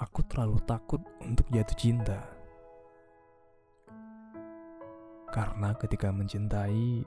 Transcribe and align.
aku 0.00 0.24
terlalu 0.24 0.56
takut 0.64 1.04
untuk 1.20 1.44
jatuh 1.52 1.76
cinta. 1.76 2.24
Karena 5.28 5.76
ketika 5.76 6.08
mencintai 6.08 7.04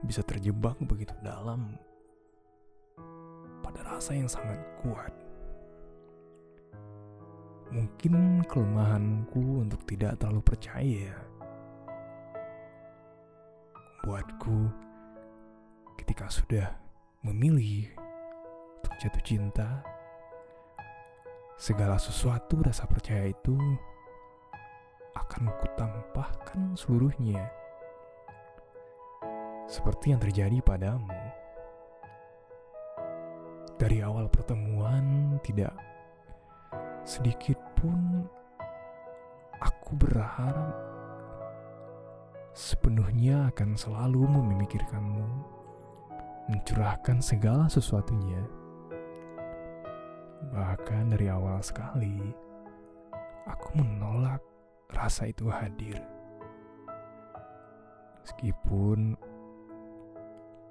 bisa 0.00 0.24
terjebak 0.24 0.80
begitu 0.88 1.12
dalam 1.20 1.76
pada 3.60 3.84
rasa 3.84 4.16
yang 4.16 4.26
sangat 4.26 4.56
kuat. 4.80 5.12
Mungkin 7.70 8.42
kelemahanku 8.50 9.62
untuk 9.62 9.84
tidak 9.86 10.18
terlalu 10.18 10.42
percaya 10.42 11.14
buatku 14.00 14.72
ketika 16.02 16.26
sudah 16.32 16.72
memilih 17.22 17.86
untuk 18.80 18.96
jatuh 18.96 19.22
cinta 19.22 19.84
segala 21.60 22.00
sesuatu 22.00 22.64
rasa 22.64 22.88
percaya 22.88 23.28
itu 23.28 23.52
akan 25.12 25.52
kutampahkan 25.60 26.72
seluruhnya. 26.72 27.52
Seperti 29.68 30.16
yang 30.16 30.24
terjadi 30.24 30.56
padamu. 30.64 31.12
Dari 33.76 34.00
awal 34.00 34.32
pertemuan 34.32 35.36
tidak 35.44 35.76
sedikit 37.04 37.60
pun 37.76 38.24
aku 39.60 40.00
berharap 40.00 40.72
sepenuhnya 42.56 43.52
akan 43.52 43.76
selalu 43.76 44.24
memikirkanmu 44.24 45.28
mencurahkan 46.48 47.20
segala 47.20 47.68
sesuatunya 47.68 48.59
Bahkan 50.50 51.14
dari 51.14 51.30
awal 51.30 51.62
sekali, 51.62 52.18
aku 53.46 53.78
menolak 53.78 54.42
rasa 54.90 55.30
itu 55.30 55.46
hadir. 55.46 55.94
Meskipun 58.26 59.14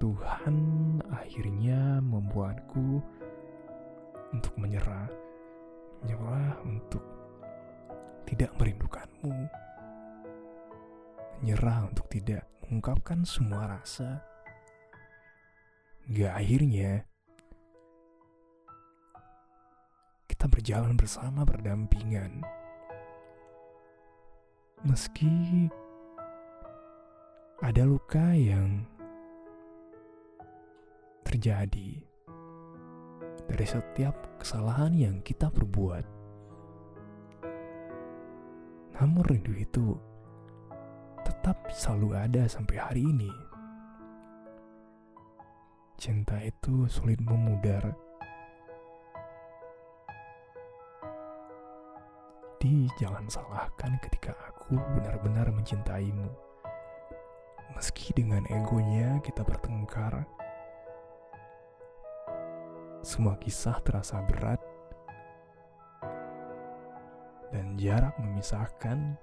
Tuhan 0.00 0.56
akhirnya 1.12 2.00
membuatku 2.04 3.00
untuk 4.32 4.54
menyerah, 4.60 5.08
menyerah 6.04 6.60
untuk 6.64 7.04
tidak 8.28 8.52
merindukanmu, 8.60 9.36
menyerah 11.40 11.88
untuk 11.88 12.06
tidak 12.12 12.44
mengungkapkan 12.64 13.24
semua 13.24 13.80
rasa. 13.80 14.22
Gak 16.10 16.32
akhirnya 16.36 17.09
kita 20.40 20.56
berjalan 20.56 20.96
bersama 20.96 21.44
berdampingan. 21.44 22.40
Meski 24.88 25.68
ada 27.60 27.84
luka 27.84 28.32
yang 28.32 28.88
terjadi 31.28 32.00
dari 33.52 33.66
setiap 33.68 34.16
kesalahan 34.40 34.96
yang 34.96 35.20
kita 35.20 35.52
perbuat. 35.52 36.08
Namun 38.96 39.20
rindu 39.28 39.52
itu 39.60 39.92
tetap 41.20 41.68
selalu 41.68 42.16
ada 42.16 42.48
sampai 42.48 42.80
hari 42.80 43.04
ini. 43.04 43.28
Cinta 46.00 46.40
itu 46.40 46.88
sulit 46.88 47.20
memudar 47.20 47.92
Jadi 52.60 52.92
jangan 53.00 53.24
salahkan 53.24 53.96
ketika 54.04 54.36
aku 54.44 54.76
benar-benar 54.92 55.48
mencintaimu. 55.48 56.28
Meski 57.72 58.12
dengan 58.12 58.44
egonya 58.52 59.16
kita 59.24 59.40
bertengkar, 59.48 60.28
semua 63.00 63.40
kisah 63.40 63.80
terasa 63.80 64.20
berat 64.28 64.60
dan 67.48 67.80
jarak 67.80 68.12
memisahkan 68.20 69.16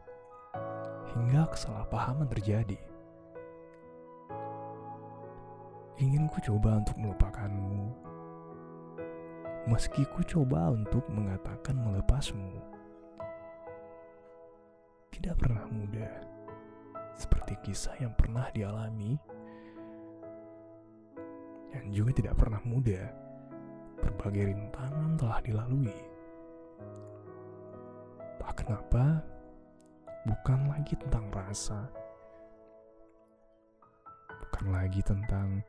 hingga 1.13 1.45
kesalahpahaman 1.53 2.25
terjadi. 2.33 2.81
Ingin 6.01 6.25
ku 6.33 6.41
coba 6.41 6.81
untuk 6.81 6.97
melupakanmu, 6.97 7.85
meski 9.69 10.09
ku 10.09 10.25
coba 10.25 10.73
untuk 10.73 11.05
mengatakan 11.13 11.77
melepasmu 11.77 12.76
tidak 15.17 15.41
pernah 15.41 15.65
mudah, 15.65 16.13
seperti 17.17 17.57
kisah 17.65 17.97
yang 17.97 18.13
pernah 18.13 18.45
dialami, 18.53 19.17
yang 21.73 21.85
juga 21.89 22.11
tidak 22.21 22.37
pernah 22.37 22.61
mudah. 22.61 23.05
Berbagai 23.97 24.53
rintangan 24.53 25.17
telah 25.17 25.41
dilalui. 25.41 25.97
Tak 28.37 28.61
kenapa, 28.61 29.25
bukan 30.29 30.59
lagi 30.69 30.93
tentang 31.01 31.25
rasa, 31.33 31.89
bukan 34.29 34.65
lagi 34.69 35.01
tentang 35.01 35.65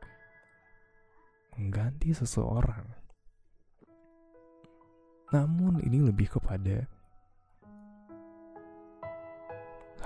mengganti 1.57 2.13
seseorang. 2.13 2.85
Namun 5.33 5.81
ini 5.81 6.05
lebih 6.05 6.37
kepada 6.37 6.85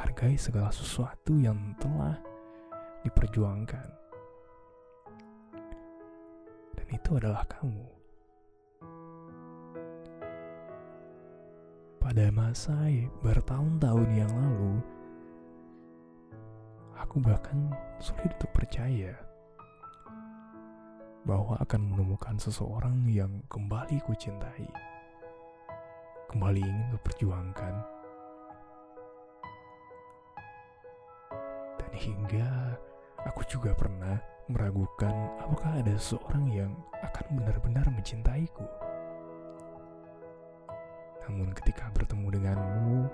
menghargai 0.04 0.36
segala 0.36 0.68
sesuatu 0.68 1.40
yang 1.40 1.56
telah 1.80 2.20
diperjuangkan. 3.08 3.88
Dan 6.76 6.88
itu 6.92 7.10
adalah 7.16 7.48
kamu. 7.48 7.88
Pada 12.04 12.28
masa 12.36 12.76
bertahun-tahun 13.24 14.10
yang 14.12 14.28
lalu, 14.28 14.84
aku 17.00 17.24
bahkan 17.24 17.72
sulit 18.04 18.36
untuk 18.44 18.52
percaya 18.52 19.16
bahwa 21.24 21.56
akan 21.64 21.96
menemukan 21.96 22.36
seseorang 22.36 23.08
yang 23.08 23.40
kembali 23.48 24.04
ku 24.04 24.12
cintai, 24.20 24.68
kembali 26.28 26.60
ingin 26.60 26.92
kuperjuangkan 26.92 28.03
hingga 32.04 32.76
aku 33.24 33.48
juga 33.48 33.72
pernah 33.72 34.20
meragukan 34.52 35.16
apakah 35.40 35.80
ada 35.80 35.96
seseorang 35.96 36.52
yang 36.52 36.76
akan 37.00 37.40
benar-benar 37.40 37.88
mencintaiku. 37.88 38.68
Namun 41.24 41.56
ketika 41.56 41.88
bertemu 41.96 42.28
denganmu, 42.36 43.08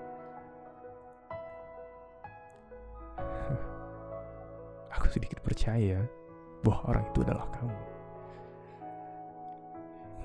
aku 4.98 5.06
sedikit 5.06 5.38
percaya 5.38 6.02
bahwa 6.66 6.82
orang 6.90 7.06
itu 7.14 7.22
adalah 7.22 7.46
kamu. 7.54 7.82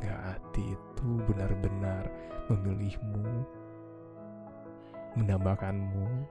Gak 0.01 0.21
hati 0.25 0.73
itu 0.73 1.09
benar-benar 1.29 2.09
memilihmu, 2.49 3.45
menambahkanmu, 5.21 6.25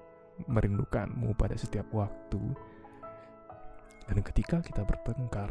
merindukanmu 0.50 1.34
pada 1.38 1.54
setiap 1.54 1.86
waktu. 1.94 2.42
Dan 4.04 4.20
ketika 4.20 4.60
kita 4.60 4.84
bertengkar, 4.84 5.48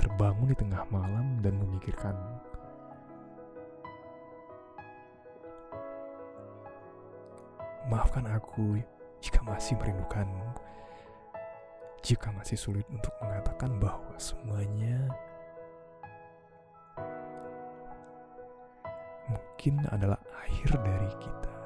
terbangun 0.00 0.50
di 0.50 0.56
tengah 0.58 0.82
malam 0.90 1.38
dan 1.40 1.54
memikirkanmu. 1.56 2.36
Maafkan 7.88 8.24
aku 8.32 8.80
jika 9.20 9.40
masih 9.44 9.76
merindukanmu. 9.76 10.48
Jika 12.04 12.28
masih 12.36 12.60
sulit 12.60 12.84
untuk 12.92 13.12
mengatakan 13.24 13.80
bahwa 13.80 14.12
semuanya 14.20 15.08
mungkin 19.24 19.80
adalah 19.88 20.20
akhir 20.44 20.76
dari 20.84 21.10
kita. 21.16 21.63